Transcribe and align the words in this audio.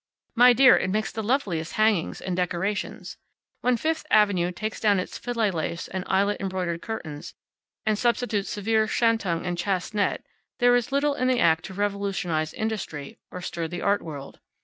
My 0.33 0.51
dear, 0.53 0.75
it 0.79 0.89
makes 0.89 1.11
the 1.11 1.21
loveliest 1.21 1.73
hangings 1.73 2.21
and 2.21 2.35
decorations. 2.35 3.17
When 3.59 3.77
Fifth 3.77 4.07
Avenue 4.09 4.51
takes 4.51 4.79
down 4.79 4.99
its 4.99 5.19
filet 5.19 5.51
lace 5.51 5.87
and 5.87 6.03
eyelet 6.07 6.41
embroidered 6.41 6.81
curtains, 6.81 7.35
and 7.85 7.99
substitutes 7.99 8.49
severe 8.49 8.87
shantung 8.87 9.45
and 9.45 9.59
chaste 9.59 9.93
net, 9.93 10.23
there 10.57 10.75
is 10.75 10.91
little 10.91 11.13
in 11.13 11.27
the 11.27 11.39
act 11.39 11.65
to 11.65 11.75
revolutionize 11.75 12.51
industry, 12.51 13.19
or 13.29 13.41
stir 13.41 13.67
the 13.67 13.83
art 13.83 14.01
world. 14.01 14.39